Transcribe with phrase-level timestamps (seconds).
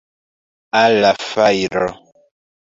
[0.79, 1.93] Al la fajro!